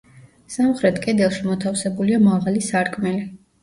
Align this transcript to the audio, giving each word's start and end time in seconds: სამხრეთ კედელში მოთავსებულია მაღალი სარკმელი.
სამხრეთ 0.53 0.97
კედელში 1.05 1.47
მოთავსებულია 1.51 2.25
მაღალი 2.27 2.69
სარკმელი. 2.73 3.27